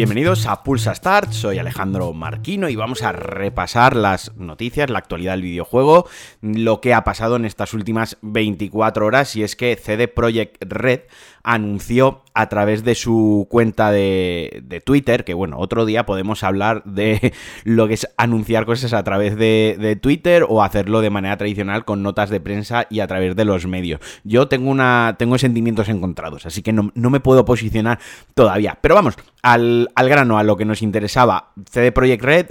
Bienvenidos 0.00 0.46
a 0.46 0.62
Pulsa 0.62 0.94
Start, 0.94 1.32
soy 1.32 1.58
Alejandro 1.58 2.14
Marquino 2.14 2.70
y 2.70 2.74
vamos 2.74 3.02
a 3.02 3.12
repasar 3.12 3.94
las 3.94 4.34
noticias, 4.34 4.88
la 4.88 4.98
actualidad 4.98 5.32
del 5.32 5.42
videojuego, 5.42 6.08
lo 6.40 6.80
que 6.80 6.94
ha 6.94 7.04
pasado 7.04 7.36
en 7.36 7.44
estas 7.44 7.74
últimas 7.74 8.16
24 8.22 9.04
horas 9.04 9.36
y 9.36 9.42
es 9.42 9.56
que 9.56 9.76
CD 9.76 10.08
Projekt 10.08 10.56
Red 10.62 11.00
anunció 11.42 12.22
a 12.34 12.48
través 12.48 12.84
de 12.84 12.94
su 12.94 13.46
cuenta 13.50 13.90
de, 13.90 14.82
Twitter, 14.84 15.24
que 15.24 15.34
bueno, 15.34 15.58
otro 15.58 15.84
día 15.84 16.06
podemos 16.06 16.42
hablar 16.44 16.82
de 16.84 17.32
lo 17.64 17.88
que 17.88 17.94
es 17.94 18.08
anunciar 18.16 18.66
cosas 18.66 18.92
a 18.92 19.02
través 19.02 19.36
de, 19.36 19.98
Twitter 20.00 20.44
o 20.48 20.62
hacerlo 20.62 21.00
de 21.00 21.10
manera 21.10 21.36
tradicional 21.36 21.84
con 21.84 22.02
notas 22.02 22.30
de 22.30 22.40
prensa 22.40 22.86
y 22.90 23.00
a 23.00 23.06
través 23.06 23.36
de 23.36 23.44
los 23.44 23.66
medios. 23.66 24.00
Yo 24.24 24.48
tengo 24.48 24.70
una. 24.70 25.16
tengo 25.18 25.36
sentimientos 25.38 25.88
encontrados, 25.88 26.46
así 26.46 26.62
que 26.62 26.72
no, 26.72 26.92
no 26.94 27.10
me 27.10 27.20
puedo 27.20 27.44
posicionar 27.44 27.98
todavía. 28.34 28.78
Pero 28.80 28.94
vamos, 28.94 29.16
al, 29.42 29.90
al 29.94 30.08
grano, 30.08 30.38
a 30.38 30.44
lo 30.44 30.56
que 30.56 30.64
nos 30.64 30.82
interesaba. 30.82 31.50
CD 31.70 31.92
Projekt 31.92 32.24
Red 32.24 32.46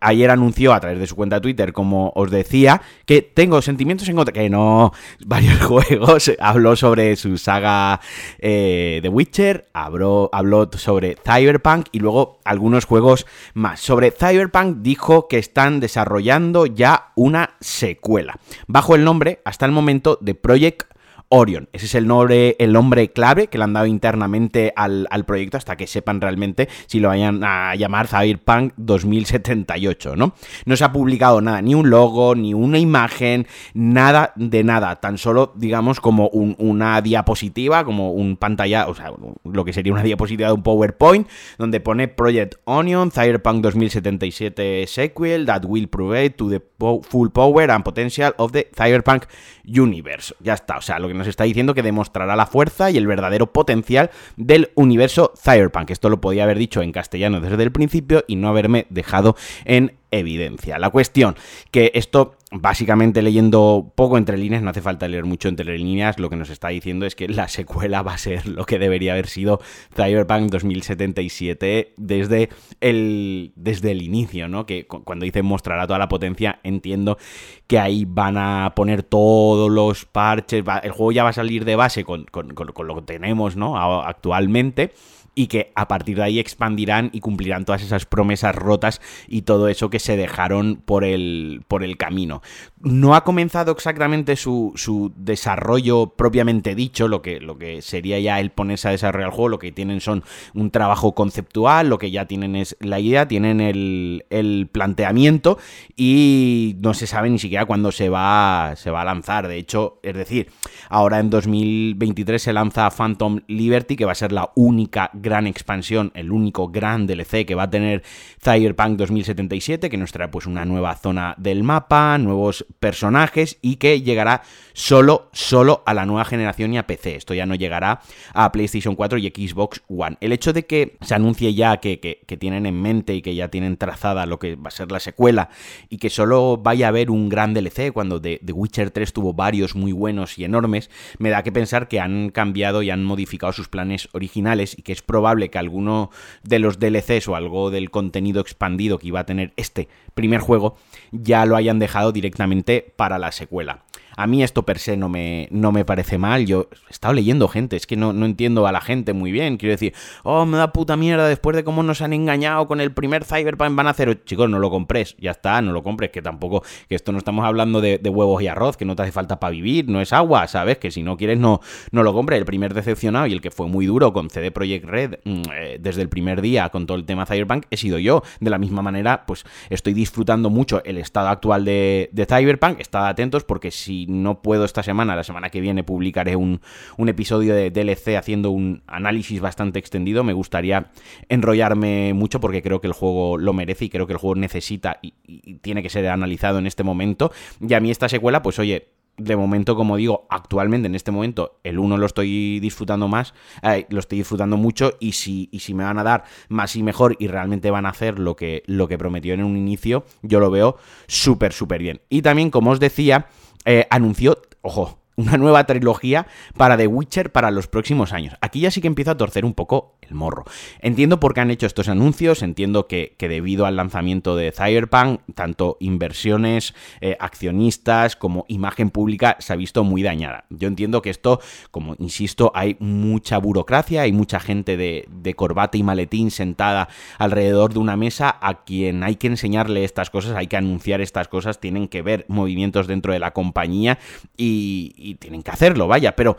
ayer 0.00 0.30
anunció 0.30 0.72
a 0.72 0.80
través 0.80 0.98
de 0.98 1.06
su 1.06 1.16
cuenta 1.16 1.36
de 1.36 1.40
Twitter, 1.40 1.72
como 1.72 2.12
os 2.14 2.30
decía, 2.30 2.82
que 3.04 3.22
tengo 3.22 3.62
sentimientos 3.62 4.08
en 4.08 4.16
contra, 4.16 4.32
que 4.32 4.50
no, 4.50 4.92
varios 5.26 5.60
juegos, 5.62 6.32
habló 6.38 6.76
sobre 6.76 7.16
su 7.16 7.38
saga 7.38 8.00
eh, 8.38 9.00
de 9.02 9.08
Witcher, 9.08 9.68
habló, 9.72 10.30
habló 10.32 10.70
sobre 10.72 11.16
Cyberpunk 11.24 11.86
y 11.92 12.00
luego 12.00 12.38
algunos 12.44 12.84
juegos 12.84 13.26
más. 13.54 13.80
Sobre 13.80 14.10
Cyberpunk 14.10 14.78
dijo 14.78 15.28
que 15.28 15.38
están 15.38 15.80
desarrollando 15.80 16.66
ya 16.66 17.12
una 17.14 17.56
secuela, 17.60 18.38
bajo 18.66 18.94
el 18.94 19.04
nombre, 19.04 19.40
hasta 19.44 19.66
el 19.66 19.72
momento, 19.72 20.18
de 20.20 20.34
Project 20.34 20.97
Orion. 21.30 21.68
Ese 21.72 21.86
es 21.86 21.94
el 21.94 22.06
nombre, 22.06 22.56
el 22.58 22.72
nombre 22.72 23.12
clave 23.12 23.48
que 23.48 23.58
le 23.58 23.64
han 23.64 23.74
dado 23.74 23.86
internamente 23.86 24.72
al, 24.74 25.06
proyecto 25.26 25.58
hasta 25.58 25.76
que 25.76 25.86
sepan 25.86 26.20
realmente 26.20 26.68
si 26.86 27.00
lo 27.00 27.08
vayan 27.08 27.44
a 27.44 27.74
llamar 27.74 28.08
Cyberpunk 28.08 28.72
2078, 28.76 30.16
¿no? 30.16 30.34
No 30.64 30.76
se 30.76 30.84
ha 30.84 30.92
publicado 30.92 31.40
nada, 31.40 31.60
ni 31.60 31.74
un 31.74 31.90
logo, 31.90 32.34
ni 32.34 32.54
una 32.54 32.78
imagen, 32.78 33.46
nada 33.74 34.32
de 34.36 34.64
nada, 34.64 34.96
tan 34.96 35.18
solo, 35.18 35.52
digamos, 35.56 36.00
como 36.00 36.28
una 36.28 37.02
diapositiva, 37.02 37.84
como 37.84 38.12
un 38.12 38.36
pantalla, 38.36 38.86
o 38.88 38.94
sea, 38.94 39.12
lo 39.44 39.64
que 39.64 39.72
sería 39.72 39.92
una 39.92 40.02
diapositiva 40.02 40.48
de 40.48 40.54
un 40.54 40.62
PowerPoint, 40.62 41.28
donde 41.58 41.80
pone 41.80 42.08
Project 42.08 42.54
Onion, 42.64 43.10
Cyberpunk 43.10 43.62
2077 43.62 44.86
sequel 44.86 45.44
that 45.46 45.64
will 45.64 45.88
provide 45.88 46.30
to 46.30 46.48
the 46.48 46.62
full 46.78 47.30
power 47.30 47.70
and 47.70 47.84
potential 47.84 48.32
of 48.38 48.52
the 48.52 48.68
Cyberpunk 48.74 49.24
universe. 49.64 50.34
Ya 50.40 50.54
está, 50.54 50.78
o 50.78 50.82
sea, 50.82 50.98
lo 50.98 51.08
que 51.08 51.17
nos 51.18 51.26
está 51.26 51.44
diciendo 51.44 51.74
que 51.74 51.82
demostrará 51.82 52.36
la 52.36 52.46
fuerza 52.46 52.90
y 52.90 52.96
el 52.96 53.06
verdadero 53.06 53.52
potencial 53.52 54.10
del 54.36 54.70
universo 54.74 55.32
Cyberpunk. 55.36 55.90
Esto 55.90 56.08
lo 56.08 56.20
podía 56.20 56.44
haber 56.44 56.58
dicho 56.58 56.80
en 56.80 56.92
castellano 56.92 57.40
desde 57.40 57.62
el 57.62 57.72
principio 57.72 58.24
y 58.26 58.36
no 58.36 58.48
haberme 58.48 58.86
dejado 58.88 59.36
en 59.64 59.97
evidencia. 60.10 60.78
La 60.78 60.90
cuestión, 60.90 61.36
que 61.70 61.90
esto 61.94 62.34
básicamente 62.50 63.20
leyendo 63.20 63.92
poco 63.94 64.16
entre 64.16 64.38
líneas, 64.38 64.62
no 64.62 64.70
hace 64.70 64.80
falta 64.80 65.06
leer 65.06 65.26
mucho 65.26 65.48
entre 65.48 65.76
líneas, 65.76 66.18
lo 66.18 66.30
que 66.30 66.36
nos 66.36 66.48
está 66.48 66.68
diciendo 66.68 67.04
es 67.04 67.14
que 67.14 67.28
la 67.28 67.46
secuela 67.48 68.02
va 68.02 68.14
a 68.14 68.18
ser 68.18 68.46
lo 68.48 68.64
que 68.64 68.78
debería 68.78 69.12
haber 69.12 69.26
sido 69.26 69.60
Cyberpunk 69.94 70.50
2077 70.50 71.92
desde 71.98 72.48
el, 72.80 73.52
desde 73.54 73.90
el 73.90 74.02
inicio, 74.02 74.48
¿no? 74.48 74.64
Que 74.64 74.86
cuando 74.86 75.24
dice 75.24 75.42
mostrará 75.42 75.86
toda 75.86 75.98
la 75.98 76.08
potencia, 76.08 76.60
entiendo 76.62 77.18
que 77.66 77.78
ahí 77.78 78.06
van 78.08 78.38
a 78.38 78.72
poner 78.74 79.02
todos 79.02 79.70
los 79.70 80.06
parches, 80.06 80.64
el 80.82 80.90
juego 80.90 81.12
ya 81.12 81.24
va 81.24 81.30
a 81.30 81.34
salir 81.34 81.66
de 81.66 81.76
base 81.76 82.04
con, 82.04 82.24
con 82.24 82.86
lo 82.86 82.94
que 82.94 83.02
tenemos, 83.02 83.56
¿no? 83.56 83.76
Actualmente 84.02 84.92
y 85.34 85.46
que 85.46 85.72
a 85.74 85.88
partir 85.88 86.16
de 86.16 86.24
ahí 86.24 86.38
expandirán 86.38 87.10
y 87.12 87.20
cumplirán 87.20 87.64
todas 87.64 87.82
esas 87.82 88.06
promesas 88.06 88.54
rotas 88.54 89.00
y 89.28 89.42
todo 89.42 89.68
eso 89.68 89.90
que 89.90 89.98
se 89.98 90.16
dejaron 90.16 90.82
por 90.84 91.04
el, 91.04 91.62
por 91.68 91.84
el 91.84 91.96
camino. 91.96 92.42
No 92.80 93.14
ha 93.14 93.24
comenzado 93.24 93.72
exactamente 93.72 94.36
su, 94.36 94.72
su 94.76 95.12
desarrollo 95.16 96.14
propiamente 96.16 96.74
dicho, 96.74 97.08
lo 97.08 97.22
que, 97.22 97.40
lo 97.40 97.58
que 97.58 97.82
sería 97.82 98.18
ya 98.18 98.40
el 98.40 98.50
ponerse 98.50 98.88
a 98.88 98.92
desarrollar 98.92 99.28
el 99.28 99.34
juego, 99.34 99.48
lo 99.48 99.58
que 99.58 99.72
tienen 99.72 100.00
son 100.00 100.24
un 100.54 100.70
trabajo 100.70 101.14
conceptual, 101.14 101.88
lo 101.88 101.98
que 101.98 102.10
ya 102.10 102.26
tienen 102.26 102.56
es 102.56 102.76
la 102.80 103.00
idea, 103.00 103.28
tienen 103.28 103.60
el, 103.60 104.24
el 104.30 104.68
planteamiento 104.70 105.58
y 105.96 106.76
no 106.80 106.94
se 106.94 107.06
sabe 107.06 107.30
ni 107.30 107.38
siquiera 107.38 107.64
cuándo 107.64 107.92
se 107.92 108.08
va, 108.08 108.74
se 108.76 108.90
va 108.90 109.02
a 109.02 109.04
lanzar. 109.04 109.48
De 109.48 109.56
hecho, 109.56 110.00
es 110.02 110.14
decir, 110.14 110.50
ahora 110.88 111.20
en 111.20 111.30
2023 111.30 112.42
se 112.42 112.52
lanza 112.52 112.90
Phantom 112.90 113.40
Liberty, 113.46 113.96
que 113.96 114.04
va 114.04 114.12
a 114.12 114.16
ser 114.16 114.32
la 114.32 114.50
única 114.54 115.10
expansión, 115.46 116.12
el 116.14 116.32
único 116.32 116.68
gran 116.68 117.06
DLC 117.06 117.44
que 117.46 117.54
va 117.54 117.64
a 117.64 117.70
tener 117.70 118.02
Cyberpunk 118.42 118.96
2077, 118.98 119.90
que 119.90 119.96
nos 119.96 120.12
trae 120.12 120.28
pues 120.28 120.46
una 120.46 120.64
nueva 120.64 120.94
zona 120.96 121.34
del 121.38 121.62
mapa, 121.62 122.18
nuevos 122.18 122.64
personajes 122.80 123.58
y 123.62 123.76
que 123.76 124.02
llegará 124.02 124.42
solo, 124.72 125.28
solo 125.32 125.82
a 125.86 125.94
la 125.94 126.06
nueva 126.06 126.24
generación 126.24 126.72
y 126.72 126.78
a 126.78 126.86
PC. 126.86 127.16
Esto 127.16 127.34
ya 127.34 127.46
no 127.46 127.54
llegará 127.54 128.00
a 128.32 128.52
PlayStation 128.52 128.94
4 128.94 129.18
y 129.18 129.28
Xbox 129.28 129.82
One. 129.88 130.16
El 130.20 130.32
hecho 130.32 130.52
de 130.52 130.66
que 130.66 130.96
se 131.00 131.14
anuncie 131.14 131.54
ya 131.54 131.78
que, 131.78 131.98
tienen 132.38 132.66
en 132.66 132.80
mente 132.80 133.14
y 133.14 133.22
que 133.22 133.34
ya 133.34 133.48
tienen 133.48 133.76
trazada 133.76 134.26
lo 134.26 134.38
que 134.38 134.54
va 134.54 134.68
a 134.68 134.70
ser 134.70 134.92
la 134.92 135.00
secuela 135.00 135.50
y 135.88 135.98
que 135.98 136.10
solo 136.10 136.56
vaya 136.56 136.86
a 136.86 136.88
haber 136.90 137.10
un 137.10 137.28
gran 137.28 137.54
DLC 137.54 137.92
cuando 137.92 138.20
The, 138.20 138.40
The 138.44 138.52
Witcher 138.52 138.90
3 138.90 139.12
tuvo 139.12 139.34
varios 139.34 139.74
muy 139.74 139.92
buenos 139.92 140.38
y 140.38 140.44
enormes, 140.44 140.90
me 141.18 141.30
da 141.30 141.42
que 141.42 141.52
pensar 141.52 141.88
que 141.88 142.00
han 142.00 142.30
cambiado 142.30 142.82
y 142.82 142.90
han 142.90 143.04
modificado 143.04 143.52
sus 143.52 143.68
planes 143.68 144.08
originales 144.12 144.78
y 144.78 144.82
que 144.82 144.92
es 144.92 145.02
probable 145.08 145.50
que 145.50 145.58
alguno 145.58 146.10
de 146.44 146.60
los 146.60 146.78
DLCs 146.78 147.26
o 147.26 147.34
algo 147.34 147.72
del 147.72 147.90
contenido 147.90 148.40
expandido 148.40 149.00
que 149.00 149.08
iba 149.08 149.18
a 149.18 149.26
tener 149.26 149.52
este 149.56 149.88
primer 150.14 150.40
juego 150.40 150.76
ya 151.10 151.44
lo 151.46 151.56
hayan 151.56 151.80
dejado 151.80 152.12
directamente 152.12 152.94
para 152.94 153.18
la 153.18 153.32
secuela. 153.32 153.82
A 154.18 154.26
mí 154.26 154.42
esto 154.42 154.64
per 154.64 154.80
se 154.80 154.96
no 154.96 155.08
me, 155.08 155.46
no 155.52 155.70
me 155.70 155.84
parece 155.84 156.18
mal. 156.18 156.44
Yo 156.44 156.68
he 156.88 156.90
estado 156.90 157.14
leyendo 157.14 157.46
gente, 157.46 157.76
es 157.76 157.86
que 157.86 157.94
no, 157.94 158.12
no 158.12 158.26
entiendo 158.26 158.66
a 158.66 158.72
la 158.72 158.80
gente 158.80 159.12
muy 159.12 159.30
bien. 159.30 159.58
Quiero 159.58 159.74
decir, 159.74 159.94
oh, 160.24 160.44
me 160.44 160.58
da 160.58 160.72
puta 160.72 160.96
mierda 160.96 161.28
después 161.28 161.54
de 161.54 161.62
cómo 161.62 161.84
nos 161.84 162.02
han 162.02 162.12
engañado 162.12 162.66
con 162.66 162.80
el 162.80 162.90
primer 162.90 163.24
Cyberpunk. 163.24 163.76
Van 163.76 163.86
a 163.86 163.90
hacer, 163.90 164.24
chicos, 164.24 164.50
no 164.50 164.58
lo 164.58 164.70
compres, 164.70 165.14
ya 165.20 165.30
está, 165.30 165.62
no 165.62 165.70
lo 165.70 165.84
compres. 165.84 166.10
Que 166.10 166.20
tampoco, 166.20 166.64
que 166.88 166.96
esto 166.96 167.12
no 167.12 167.18
estamos 167.18 167.44
hablando 167.44 167.80
de, 167.80 168.00
huevos 168.08 168.42
y 168.42 168.48
arroz, 168.48 168.76
que 168.76 168.84
no 168.84 168.96
te 168.96 169.02
hace 169.02 169.12
falta 169.12 169.38
para 169.38 169.52
vivir, 169.52 169.88
no 169.88 170.00
es 170.00 170.12
agua, 170.12 170.48
¿sabes? 170.48 170.78
Que 170.78 170.90
si 170.90 171.04
no 171.04 171.16
quieres, 171.16 171.38
no, 171.38 171.60
no 171.92 172.02
lo 172.02 172.12
compres. 172.12 172.40
El 172.40 172.44
primer 172.44 172.74
decepcionado 172.74 173.28
y 173.28 173.32
el 173.32 173.40
que 173.40 173.52
fue 173.52 173.68
muy 173.68 173.86
duro 173.86 174.12
con 174.12 174.30
CD 174.30 174.50
Projekt 174.50 174.84
Red 174.84 175.20
mm, 175.24 175.42
eh, 175.54 175.78
desde 175.80 176.02
el 176.02 176.08
primer 176.08 176.42
día 176.42 176.70
con 176.70 176.86
todo 176.86 176.98
el 176.98 177.04
tema 177.04 177.24
Cyberpunk 177.24 177.66
he 177.70 177.76
sido 177.76 178.00
yo. 178.00 178.24
De 178.40 178.50
la 178.50 178.58
misma 178.58 178.82
manera, 178.82 179.26
pues 179.26 179.44
estoy 179.70 179.94
disfrutando 179.94 180.50
mucho 180.50 180.82
el 180.84 180.98
estado 180.98 181.28
actual 181.28 181.64
de, 181.64 182.10
de 182.10 182.26
Cyberpunk. 182.26 182.80
Estad 182.80 183.06
atentos 183.06 183.44
porque 183.44 183.70
si 183.70 184.07
no 184.08 184.42
puedo 184.42 184.64
esta 184.64 184.82
semana, 184.82 185.14
la 185.14 185.22
semana 185.22 185.50
que 185.50 185.60
viene 185.60 185.84
publicaré 185.84 186.34
un, 186.34 186.60
episodio 187.06 187.54
de 187.54 187.70
DLC 187.70 188.16
haciendo 188.16 188.50
un 188.50 188.82
análisis 188.86 189.40
bastante 189.40 189.78
extendido. 189.78 190.24
Me 190.24 190.32
gustaría 190.32 190.90
enrollarme 191.28 192.12
mucho 192.14 192.40
porque 192.40 192.62
creo 192.62 192.80
que 192.80 192.86
el 192.86 192.92
juego 192.92 193.38
lo 193.38 193.52
merece 193.52 193.86
y 193.86 193.88
creo 193.90 194.06
que 194.06 194.14
el 194.14 194.18
juego 194.18 194.34
necesita 194.34 194.98
y, 195.02 195.14
tiene 195.60 195.82
que 195.82 195.90
ser 195.90 196.06
analizado 196.08 196.58
en 196.58 196.66
este 196.66 196.82
momento. 196.82 197.30
Y 197.60 197.74
a 197.74 197.80
mí 197.80 197.90
esta 197.90 198.08
secuela, 198.08 198.42
pues 198.42 198.58
oye, 198.58 198.88
de 199.18 199.36
momento, 199.36 199.74
como 199.74 199.96
digo, 199.96 200.26
actualmente 200.30 200.86
en 200.86 200.94
este 200.94 201.10
momento, 201.10 201.58
el 201.64 201.78
1 201.78 201.98
lo 201.98 202.06
estoy 202.06 202.60
disfrutando 202.60 203.08
más, 203.08 203.34
eh, 203.62 203.86
lo 203.90 203.98
estoy 203.98 204.18
disfrutando 204.18 204.56
mucho 204.56 204.92
y 205.00 205.12
si, 205.12 205.48
y 205.52 205.58
si 205.58 205.74
me 205.74 205.84
van 205.84 205.98
a 205.98 206.04
dar 206.04 206.24
más 206.48 206.76
y 206.76 206.82
mejor 206.82 207.16
y 207.18 207.26
realmente 207.26 207.70
van 207.70 207.84
a 207.84 207.90
hacer 207.90 208.18
lo 208.18 208.36
que, 208.36 208.62
lo 208.66 208.88
que 208.88 208.96
prometió 208.96 209.34
en 209.34 209.42
un 209.42 209.56
inicio, 209.56 210.04
yo 210.22 210.40
lo 210.40 210.50
veo 210.50 210.76
súper, 211.08 211.52
súper 211.52 211.82
bien. 211.82 212.00
Y 212.08 212.22
también, 212.22 212.50
como 212.50 212.70
os 212.70 212.80
decía, 212.80 213.26
eh, 213.64 213.86
anunció, 213.90 214.40
ojo, 214.62 214.97
una 215.18 215.36
nueva 215.36 215.64
trilogía 215.64 216.28
para 216.56 216.76
The 216.76 216.86
Witcher 216.86 217.32
para 217.32 217.50
los 217.50 217.66
próximos 217.66 218.12
años. 218.12 218.36
Aquí 218.40 218.60
ya 218.60 218.70
sí 218.70 218.80
que 218.80 218.86
empiezo 218.86 219.10
a 219.10 219.16
torcer 219.16 219.44
un 219.44 219.52
poco 219.52 219.96
el 220.00 220.14
morro. 220.14 220.44
Entiendo 220.80 221.18
por 221.18 221.34
qué 221.34 221.40
han 221.40 221.50
hecho 221.50 221.66
estos 221.66 221.88
anuncios, 221.88 222.42
entiendo 222.42 222.86
que, 222.86 223.16
debido 223.18 223.66
al 223.66 223.74
lanzamiento 223.74 224.36
de 224.36 224.52
Cyberpunk, 224.52 225.20
tanto 225.34 225.76
inversiones, 225.80 226.72
eh, 227.00 227.16
accionistas 227.18 228.14
como 228.14 228.44
imagen 228.46 228.90
pública 228.90 229.36
se 229.40 229.52
ha 229.52 229.56
visto 229.56 229.82
muy 229.82 230.04
dañada. 230.04 230.44
Yo 230.50 230.68
entiendo 230.68 231.02
que 231.02 231.10
esto, 231.10 231.40
como 231.72 231.96
insisto, 231.98 232.52
hay 232.54 232.76
mucha 232.78 233.38
burocracia, 233.38 234.02
hay 234.02 234.12
mucha 234.12 234.38
gente 234.38 234.76
de, 234.76 235.04
de 235.10 235.34
corbata 235.34 235.76
y 235.76 235.82
maletín 235.82 236.30
sentada 236.30 236.88
alrededor 237.18 237.72
de 237.72 237.80
una 237.80 237.96
mesa 237.96 238.38
a 238.40 238.62
quien 238.62 239.02
hay 239.02 239.16
que 239.16 239.26
enseñarle 239.26 239.82
estas 239.82 240.10
cosas, 240.10 240.36
hay 240.36 240.46
que 240.46 240.56
anunciar 240.56 241.00
estas 241.00 241.26
cosas, 241.26 241.58
tienen 241.58 241.88
que 241.88 242.02
ver 242.02 242.24
movimientos 242.28 242.86
dentro 242.86 243.12
de 243.12 243.18
la 243.18 243.32
compañía 243.32 243.98
y 244.36 245.07
y 245.10 245.14
tienen 245.14 245.42
que 245.42 245.50
hacerlo, 245.50 245.88
vaya, 245.88 246.14
pero 246.14 246.36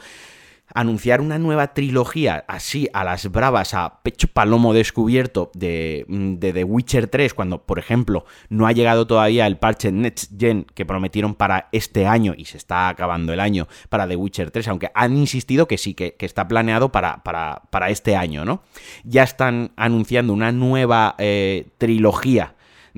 anunciar 0.74 1.21
una 1.21 1.39
nueva 1.39 1.74
trilogía 1.74 2.45
así 2.48 2.89
a 2.94 3.04
las 3.04 3.31
bravas, 3.31 3.74
a 3.74 4.01
pecho 4.04 4.27
palomo 4.27 4.74
descubierto 4.74 5.51
de, 5.54 6.06
mm, 6.07 6.36
de, 6.36 6.54
The 6.54 6.63
Witcher 6.63 7.07
3, 7.07 7.33
cuando, 7.33 7.63
por 7.63 7.80
ejemplo, 7.80 8.25
no 8.50 8.68
ha 8.68 8.71
llegado 8.71 9.07
todavía 9.07 9.48
el 9.48 9.57
parche 9.57 9.92
Next 9.92 10.33
Gen 10.39 10.66
que 10.74 10.86
prometieron 10.86 11.36
para 11.36 11.69
este 11.71 12.06
año 12.06 12.33
y 12.38 12.45
se 12.45 12.57
está 12.57 12.89
acabando 12.89 13.33
el 13.33 13.39
año 13.39 13.68
para 13.89 14.07
The 14.07 14.16
Witcher 14.16 14.51
3, 14.51 14.68
aunque 14.68 14.92
han 14.94 15.18
insistido 15.18 15.68
que 15.68 15.77
sí, 15.77 15.94
que, 15.94 16.16
está 16.19 16.48
planeado 16.48 16.92
para, 16.92 17.24
para, 17.24 17.63
para, 17.71 17.89
este 17.89 18.16
año, 18.16 18.45
¿no? 18.45 18.62
Ya 19.04 19.24
están 19.24 19.71
anunciando 19.75 20.31
una 20.31 20.51
nueva 20.51 21.16
eh, 21.18 21.69
trilogía 21.80 22.54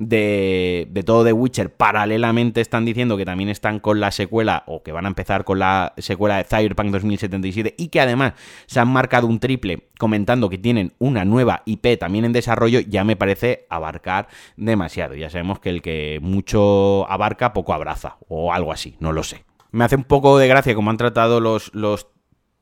de, 0.08 0.88
de 0.90 1.02
todo 1.02 1.24
The 1.24 1.32
Witcher. 1.32 1.72
Paralelamente 1.72 2.60
están 2.60 2.84
diciendo 2.84 3.16
que 3.16 3.24
también 3.24 3.48
están 3.48 3.80
con 3.80 4.00
la 4.00 4.10
secuela 4.10 4.64
o 4.66 4.82
que 4.82 4.92
van 4.92 5.04
a 5.04 5.08
empezar 5.08 5.44
con 5.44 5.58
la 5.58 5.94
secuela 5.98 6.36
de 6.36 6.44
Cyberpunk 6.44 6.90
2077 6.90 7.74
y 7.78 7.88
que 7.88 8.00
además 8.00 8.34
se 8.66 8.80
han 8.80 8.88
marcado 8.88 9.26
un 9.26 9.40
triple 9.40 9.88
comentando 9.98 10.48
que 10.48 10.58
tienen 10.58 10.92
una 10.98 11.24
nueva 11.24 11.62
IP 11.64 11.98
también 11.98 12.24
en 12.24 12.32
desarrollo, 12.32 12.80
ya 12.80 13.04
me 13.04 13.16
parece 13.16 13.66
abarcar 13.70 14.28
demasiado. 14.56 15.14
Ya 15.14 15.30
sabemos 15.30 15.60
que 15.60 15.70
el 15.70 15.82
que 15.82 16.18
mucho 16.20 17.08
abarca, 17.08 17.52
poco 17.52 17.72
abraza 17.72 18.16
o 18.28 18.52
algo 18.52 18.72
así, 18.72 18.96
no 18.98 19.12
lo 19.12 19.22
sé. 19.22 19.44
Me 19.70 19.84
hace 19.84 19.96
un 19.96 20.04
poco 20.04 20.38
de 20.38 20.48
gracia 20.48 20.74
como 20.74 20.90
han 20.90 20.96
tratado 20.96 21.40
los, 21.40 21.74
los 21.74 22.08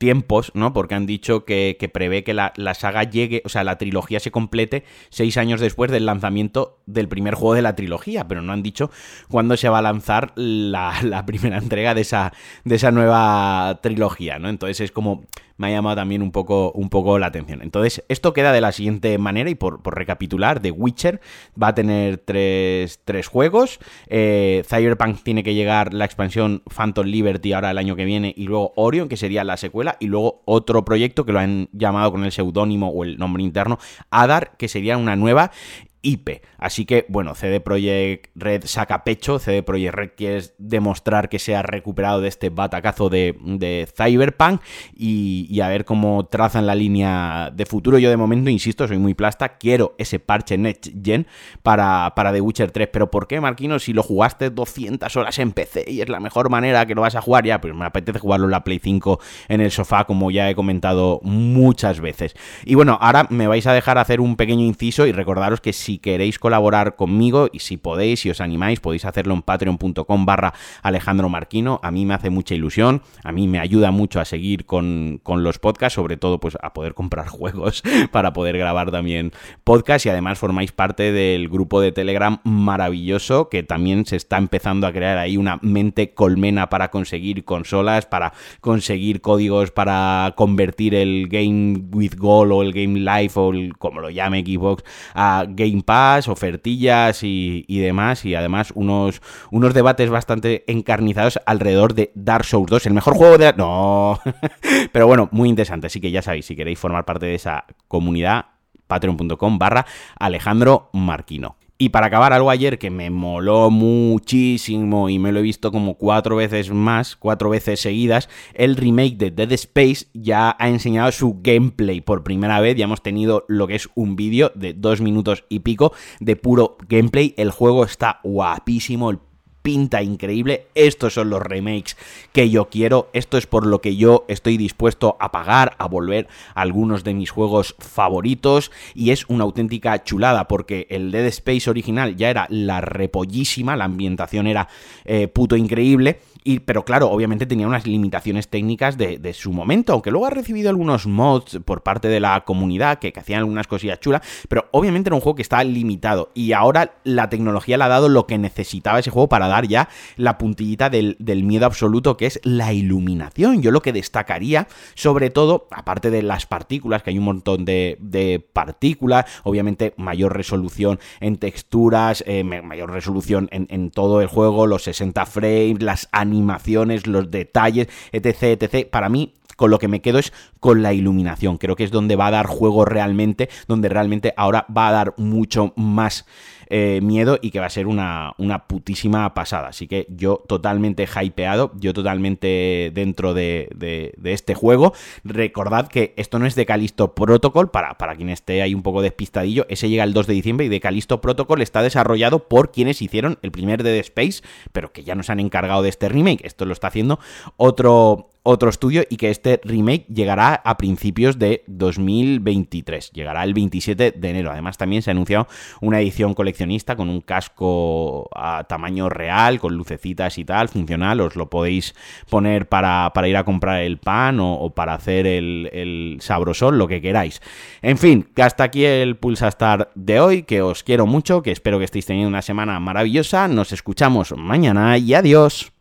tiempos, 0.01 0.51
¿no? 0.55 0.73
Porque 0.73 0.95
han 0.95 1.05
dicho 1.05 1.45
que, 1.45 1.77
prevé 1.93 2.23
que 2.23 2.33
la, 2.33 2.51
saga 2.73 3.03
llegue, 3.03 3.43
o 3.45 3.49
sea, 3.49 3.63
la 3.63 3.77
trilogía 3.77 4.19
se 4.19 4.31
complete 4.31 4.83
seis 5.09 5.37
años 5.37 5.61
después 5.61 5.91
del 5.91 6.07
lanzamiento 6.07 6.79
del 6.87 7.07
primer 7.07 7.35
juego 7.35 7.53
de 7.53 7.61
la 7.61 7.75
trilogía, 7.75 8.27
pero 8.27 8.41
no 8.41 8.51
han 8.51 8.63
dicho 8.63 8.89
cuándo 9.29 9.55
se 9.57 9.69
va 9.69 9.77
a 9.77 9.83
lanzar 9.83 10.33
la, 10.33 10.95
la 11.03 11.23
primera 11.27 11.59
entrega 11.59 11.93
de 11.93 12.01
esa, 12.01 12.33
de 12.63 12.77
esa 12.77 12.89
nueva 12.89 13.79
trilogía, 13.83 14.39
¿no? 14.39 14.49
Entonces 14.49 14.79
es 14.79 14.91
como 14.91 15.27
me 15.61 15.67
ha 15.67 15.69
llamado 15.69 15.95
también 15.95 16.23
un 16.23 16.31
poco, 16.31 16.71
un 16.71 16.89
poco 16.89 17.19
la 17.19 17.27
atención. 17.27 17.61
Entonces, 17.61 18.03
esto 18.09 18.33
queda 18.33 18.51
de 18.51 18.61
la 18.61 18.71
siguiente 18.71 19.17
manera, 19.19 19.49
y 19.49 19.55
por, 19.55 19.79
recapitular, 19.95 20.59
The 20.59 20.71
Witcher 20.71 21.21
va 21.61 21.67
a 21.67 21.75
tener 21.75 22.17
tres, 22.17 22.99
juegos. 23.27 23.79
Eh, 24.07 24.63
Cyberpunk 24.67 25.21
tiene 25.21 25.43
que 25.43 25.53
llegar 25.53 25.93
la 25.93 26.05
expansión 26.05 26.63
Phantom 26.75 27.05
Liberty 27.05 27.53
ahora 27.53 27.71
el 27.71 27.77
año 27.77 27.95
que 27.95 28.05
viene, 28.05 28.33
y 28.35 28.45
luego 28.45 28.73
Orion, 28.75 29.07
que 29.07 29.17
sería 29.17 29.43
la 29.43 29.55
secuela, 29.55 29.97
y 29.99 30.07
luego 30.07 30.41
otro 30.45 30.83
proyecto 30.83 31.25
que 31.25 31.31
lo 31.31 31.39
han 31.39 31.69
llamado 31.71 32.11
con 32.11 32.25
el 32.25 32.31
seudónimo 32.31 32.89
o 32.89 33.03
el 33.03 33.17
nombre 33.17 33.43
interno, 33.43 33.77
Adar, 34.09 34.53
que 34.57 34.67
sería 34.67 34.97
una 34.97 35.15
nueva 35.15 35.51
IP. 36.01 36.41
Así 36.57 36.85
que, 36.85 37.05
bueno, 37.09 37.35
CD 37.35 37.59
Projekt 37.59 38.31
Red 38.35 38.63
saca 38.65 39.03
pecho, 39.03 39.39
CD 39.39 39.63
Projekt 39.63 39.93
Red 39.93 40.09
quiere 40.15 40.41
demostrar 40.57 41.29
que 41.29 41.39
se 41.39 41.55
ha 41.55 41.61
recuperado 41.61 42.21
de 42.21 42.27
este 42.27 42.49
batacazo 42.49 43.09
de, 43.09 43.87
Cyberpunk 43.95 44.61
y, 44.95 45.59
a 45.61 45.67
ver 45.67 45.85
cómo 45.85 46.25
trazan 46.25 46.65
la 46.65 46.75
línea 46.75 47.51
de 47.53 47.65
futuro. 47.65 47.97
Yo 47.99 48.09
de 48.09 48.17
momento, 48.17 48.49
insisto, 48.49 48.87
soy 48.87 48.97
muy 48.97 49.13
plasta, 49.13 49.57
quiero 49.57 49.95
ese 49.97 50.19
parche 50.19 50.57
Next 50.57 50.91
Gen 51.03 51.27
para, 51.61 52.13
para 52.15 52.33
The 52.33 52.41
Witcher 52.41 52.71
3. 52.71 52.89
Pero 52.91 53.11
¿por 53.11 53.27
qué, 53.27 53.39
Marquino? 53.39 53.79
Si 53.79 53.93
lo 53.93 54.03
jugaste 54.03 54.49
200 54.49 55.15
horas 55.15 55.39
en 55.39 55.51
PC 55.51 55.85
y 55.87 56.01
es 56.01 56.09
la 56.09 56.19
mejor 56.19 56.49
manera 56.49 56.85
que 56.85 56.95
lo 56.95 57.01
vas 57.01 57.15
a 57.15 57.21
jugar 57.21 57.45
ya, 57.45 57.61
pues 57.61 57.73
me 57.73 57.85
apetece 57.85 58.19
jugarlo 58.19 58.45
en 58.45 58.51
la 58.51 58.63
Play 58.63 58.79
5 58.79 59.19
en 59.49 59.61
el 59.61 59.71
sofá, 59.71 60.05
como 60.05 60.31
ya 60.31 60.49
he 60.49 60.55
comentado 60.55 61.19
muchas 61.23 61.99
veces. 61.99 62.35
Y 62.65 62.75
bueno, 62.75 62.97
ahora 63.01 63.27
me 63.29 63.47
vais 63.47 63.67
a 63.67 63.73
dejar 63.73 63.97
hacer 63.97 64.21
un 64.21 64.35
pequeño 64.35 64.65
inciso 64.65 65.05
y 65.05 65.11
recordaros 65.11 65.61
que 65.61 65.73
si 65.73 65.90
si 65.91 65.97
queréis 65.97 66.39
colaborar 66.39 66.95
conmigo 66.95 67.49
y 67.51 67.59
si 67.59 67.75
podéis, 67.75 68.21
si 68.21 68.29
os 68.29 68.39
animáis, 68.39 68.79
podéis 68.79 69.03
hacerlo 69.03 69.33
en 69.33 69.41
patreon.com 69.41 70.25
barra 70.25 70.53
Alejandro 70.83 71.27
Marquino. 71.27 71.81
A 71.83 71.91
mí 71.91 72.05
me 72.05 72.13
hace 72.13 72.29
mucha 72.29 72.55
ilusión, 72.55 73.01
a 73.23 73.31
mí 73.33 73.47
me 73.47 73.59
ayuda 73.59 73.91
mucho 73.91 74.21
a 74.21 74.25
seguir 74.25 74.65
con, 74.65 75.21
los 75.25 75.59
podcasts, 75.59 75.95
sobre 75.95 76.17
todo 76.17 76.39
pues 76.39 76.57
a 76.61 76.73
poder 76.73 76.93
comprar 76.93 77.27
juegos 77.27 77.83
para 78.11 78.31
poder 78.31 78.57
grabar 78.57 78.91
también 78.91 79.31
podcast 79.63 80.05
y 80.05 80.09
además 80.09 80.39
formáis 80.39 80.71
parte 80.71 81.11
del 81.11 81.49
grupo 81.49 81.81
de 81.81 81.91
Telegram 81.91 82.39
maravilloso 82.43 83.49
que 83.49 83.63
también 83.63 84.05
se 84.05 84.15
está 84.15 84.37
empezando 84.37 84.87
a 84.87 84.93
crear 84.93 85.17
ahí 85.17 85.35
una 85.35 85.59
mente 85.61 86.13
colmena 86.13 86.69
para 86.69 86.89
conseguir 86.89 87.43
consolas, 87.43 88.05
para 88.05 88.33
conseguir 88.61 89.21
códigos 89.21 89.71
para 89.71 90.33
convertir 90.37 90.95
el 90.95 91.27
Game 91.27 91.83
with 91.91 92.15
Goal 92.17 92.51
o 92.51 92.61
el 92.61 92.71
Game 92.71 92.99
Life 92.99 93.37
o 93.39 93.51
como 93.77 93.99
lo 93.99 94.09
llame 94.09 94.41
Xbox 94.41 94.83
a 95.13 95.45
Game 95.47 95.80
Pass, 95.83 96.27
ofertillas 96.27 97.21
y, 97.23 97.79
demás, 97.79 98.25
y 98.25 98.35
además 98.35 98.71
unos, 98.75 99.21
unos 99.51 99.73
debates 99.73 100.09
bastante 100.09 100.63
encarnizados 100.67 101.39
alrededor 101.45 101.93
de 101.93 102.11
Dark 102.15 102.45
Souls 102.45 102.69
2, 102.69 102.85
el 102.87 102.93
mejor 102.93 103.15
juego 103.15 103.37
de... 103.37 103.53
No, 103.53 104.19
pero 104.91 105.07
bueno, 105.07 105.29
muy 105.31 105.49
interesante, 105.49 105.87
así 105.87 105.99
que 105.99 106.11
ya 106.11 106.21
sabéis, 106.21 106.45
si 106.45 106.55
queréis 106.55 106.79
formar 106.79 107.05
parte 107.05 107.25
de 107.25 107.35
esa 107.35 107.65
comunidad, 107.87 108.45
patreon.com 108.87 109.57
barra 109.57 109.85
Alejandro 110.19 110.89
Marquino. 110.93 111.55
Y 111.81 111.89
para 111.89 112.05
acabar, 112.05 112.31
algo 112.31 112.51
ayer 112.51 112.77
que 112.77 112.91
me 112.91 113.09
moló 113.09 113.71
muchísimo 113.71 115.09
y 115.09 115.17
me 115.17 115.31
lo 115.31 115.39
he 115.39 115.41
visto 115.41 115.71
como 115.71 115.95
cuatro 115.95 116.35
veces 116.35 116.69
más, 116.69 117.15
cuatro 117.15 117.49
veces 117.49 117.79
seguidas, 117.79 118.29
el 118.53 118.75
remake 118.75 119.17
de 119.17 119.31
Dead 119.31 119.51
Space 119.53 120.05
ya 120.13 120.55
ha 120.59 120.69
enseñado 120.69 121.11
su 121.11 121.39
gameplay 121.41 121.99
por 121.99 122.21
primera 122.23 122.59
vez. 122.59 122.75
Ya 122.75 122.83
hemos 122.83 123.01
tenido 123.01 123.45
lo 123.47 123.65
que 123.65 123.73
es 123.73 123.89
un 123.95 124.15
vídeo 124.15 124.51
de 124.53 124.73
dos 124.73 125.01
minutos 125.01 125.43
y 125.49 125.61
pico 125.61 125.91
de 126.19 126.35
puro 126.35 126.77
gameplay. 126.87 127.33
El 127.35 127.49
juego 127.49 127.83
está 127.83 128.19
guapísimo, 128.23 129.19
pinta 129.61 130.01
increíble. 130.01 130.67
Estos 130.75 131.13
son 131.13 131.29
los 131.29 131.41
remakes 131.41 131.97
que 132.31 132.49
yo 132.49 132.69
quiero. 132.69 133.09
Esto 133.13 133.37
es 133.37 133.47
por 133.47 133.65
lo 133.65 133.81
que 133.81 133.95
yo 133.95 134.25
estoy 134.27 134.57
dispuesto 134.57 135.17
a 135.19 135.31
pagar, 135.31 135.75
a 135.77 135.87
volver 135.87 136.27
a 136.55 136.61
algunos 136.61 137.03
de 137.03 137.13
mis 137.13 137.31
juegos 137.31 137.75
favoritos. 137.79 138.71
Y 138.95 139.11
es 139.11 139.25
una 139.29 139.43
auténtica 139.43 140.03
chulada 140.03 140.47
porque 140.47 140.87
el 140.89 141.11
Dead 141.11 141.25
Space 141.27 141.69
original 141.69 142.15
ya 142.15 142.29
era 142.29 142.47
la 142.49 142.81
repollísima, 142.81 143.75
la 143.75 143.85
ambientación 143.85 144.47
era 144.47 144.67
eh, 145.05 145.27
puto 145.27 145.55
increíble 145.55 146.19
pero 146.65 146.83
claro, 146.85 147.09
obviamente 147.09 147.45
tenía 147.45 147.67
unas 147.67 147.85
limitaciones 147.85 148.47
técnicas 148.47 148.97
de, 148.97 149.31
su 149.33 149.53
momento, 149.53 149.93
aunque 149.93 150.11
luego 150.11 150.25
ha 150.25 150.31
recibido 150.31 150.69
algunos 150.69 151.05
mods 151.07 151.59
por 151.63 151.83
parte 151.83 152.07
de 152.07 152.19
la 152.19 152.41
comunidad 152.41 152.99
que, 152.99 153.13
hacían 153.15 153.39
algunas 153.39 153.67
cosillas 153.67 153.99
chulas, 153.99 154.21
pero 154.49 154.67
obviamente 154.71 155.09
era 155.09 155.15
un 155.15 155.21
juego 155.21 155.35
que 155.35 155.41
estaba 155.41 155.63
limitado 155.63 156.31
y 156.33 156.53
ahora 156.53 156.95
la 157.03 157.29
tecnología 157.29 157.77
le 157.77 157.83
ha 157.83 157.87
dado 157.87 158.09
lo 158.09 158.25
que 158.25 158.37
necesitaba 158.37 158.99
ese 158.99 159.11
juego 159.11 159.29
para 159.29 159.47
dar 159.47 159.67
ya 159.67 159.89
la 160.17 160.37
puntillita 160.37 160.89
del, 160.89 161.17
miedo 161.43 161.65
absoluto 161.65 162.17
que 162.17 162.25
es 162.25 162.39
la 162.43 162.73
iluminación. 162.73 163.61
Yo 163.61 163.71
lo 163.71 163.81
que 163.81 163.93
destacaría, 163.93 164.67
sobre 164.95 165.29
todo, 165.29 165.67
aparte 165.71 166.09
de 166.09 166.23
las 166.23 166.45
partículas, 166.45 167.03
que 167.03 167.11
hay 167.11 167.17
un 167.17 167.25
montón 167.25 167.65
de, 167.65 168.43
partículas, 168.53 169.25
obviamente 169.43 169.93
mayor 169.97 170.35
resolución 170.35 170.99
en 171.19 171.37
texturas, 171.37 172.23
eh, 172.27 172.43
mayor 172.43 172.91
resolución 172.91 173.47
en, 173.51 173.91
todo 173.91 174.21
el 174.21 174.27
juego, 174.27 174.67
los 174.67 174.83
60 174.83 175.25
frames, 175.25 175.81
las 175.81 176.09
animaciones 176.11 176.30
animaciones, 176.31 177.07
los 177.07 177.29
detalles, 177.29 177.87
etc, 178.11 178.61
etc. 178.61 178.89
Para 178.89 179.09
mí, 179.09 179.33
con 179.55 179.69
lo 179.69 179.77
que 179.77 179.87
me 179.87 180.01
quedo 180.01 180.17
es 180.17 180.33
con 180.59 180.81
la 180.81 180.93
iluminación. 180.93 181.57
Creo 181.57 181.75
que 181.75 181.83
es 181.83 181.91
donde 181.91 182.15
va 182.15 182.27
a 182.27 182.31
dar 182.31 182.47
juego 182.47 182.83
realmente, 182.85 183.49
donde 183.67 183.89
realmente 183.89 184.33
ahora 184.35 184.65
va 184.75 184.87
a 184.87 184.91
dar 184.91 185.13
mucho 185.17 185.73
más 185.75 186.25
eh, 186.73 187.01
miedo 187.03 187.37
y 187.41 187.51
que 187.51 187.59
va 187.59 187.65
a 187.65 187.69
ser 187.69 187.85
una, 187.85 188.31
una, 188.37 188.65
putísima 188.65 189.33
pasada. 189.33 189.67
Así 189.67 189.89
que 189.89 190.07
yo 190.09 190.41
totalmente 190.47 191.05
hypeado, 191.05 191.73
yo 191.75 191.91
totalmente 191.91 192.91
dentro 192.93 193.33
de, 193.33 193.67
de, 193.75 194.13
este 194.31 194.55
juego. 194.55 194.93
Recordad 195.25 195.89
que 195.89 196.13
esto 196.15 196.39
no 196.39 196.45
es 196.45 196.55
de 196.55 196.65
Calisto 196.65 197.13
Protocol, 197.13 197.71
para, 197.71 197.97
para 197.97 198.15
quien 198.15 198.29
esté 198.29 198.61
ahí 198.61 198.73
un 198.73 198.83
poco 198.83 199.01
despistadillo, 199.01 199.65
ese 199.67 199.89
llega 199.89 200.05
el 200.05 200.13
2 200.13 200.27
de 200.27 200.33
diciembre 200.33 200.65
y 200.65 200.69
de 200.69 200.79
Calisto 200.79 201.19
Protocol 201.19 201.61
está 201.61 201.81
desarrollado 201.81 202.47
por 202.47 202.71
quienes 202.71 203.01
hicieron 203.01 203.37
el 203.41 203.51
primer 203.51 203.83
Dead 203.83 203.97
Space, 203.97 204.41
pero 204.71 204.93
que 204.93 205.03
ya 205.03 205.13
nos 205.13 205.29
han 205.29 205.41
encargado 205.41 205.81
de 205.81 205.89
este 205.89 206.07
remake. 206.07 206.45
Esto 206.45 206.63
lo 206.63 206.71
está 206.71 206.87
haciendo 206.87 207.19
otro, 207.57 208.29
otro 208.43 208.69
estudio 208.69 209.03
y 209.09 209.17
que 209.17 209.29
este 209.29 209.59
remake 209.65 210.05
llegará 210.07 210.55
a 210.55 210.77
principios 210.77 211.37
de 211.37 211.63
2023, 211.67 213.11
llegará 213.11 213.43
el 213.43 213.53
27 213.53 214.11
de 214.11 214.29
enero. 214.29 214.51
Además 214.51 214.77
también 214.77 215.01
se 215.01 215.09
ha 215.09 215.13
anunciado 215.13 215.47
una 215.81 215.99
edición 215.99 216.33
coleccionista 216.33 216.60
con 216.95 217.09
un 217.09 217.21
casco 217.21 218.29
a 218.35 218.63
tamaño 218.65 219.09
real, 219.09 219.59
con 219.59 219.75
lucecitas 219.75 220.37
y 220.37 220.45
tal, 220.45 220.69
funcional, 220.69 221.19
os 221.21 221.35
lo 221.35 221.49
podéis 221.49 221.95
poner 222.29 222.67
para, 222.67 223.11
para 223.13 223.27
ir 223.27 223.37
a 223.37 223.43
comprar 223.43 223.81
el 223.81 223.97
pan 223.97 224.39
o, 224.39 224.69
para 224.71 224.93
hacer 224.93 225.27
el, 225.27 225.69
el, 225.71 226.17
sabrosol, 226.21 226.77
lo 226.77 226.87
que 226.87 227.01
queráis. 227.01 227.41
En 227.81 227.97
fin, 227.97 228.27
hasta 228.37 228.63
aquí 228.65 228.85
el 228.85 229.15
Pulsastar 229.15 229.91
de 229.95 230.19
hoy, 230.19 230.43
que 230.43 230.61
os 230.61 230.83
quiero 230.83 231.05
mucho, 231.05 231.41
que 231.41 231.51
espero 231.51 231.79
que 231.79 231.85
estéis 231.85 232.05
teniendo 232.05 232.29
una 232.29 232.41
semana 232.41 232.79
maravillosa, 232.79 233.47
nos 233.47 233.71
escuchamos 233.71 234.33
mañana 234.37 234.97
y 234.97 235.13
adiós. 235.13 235.71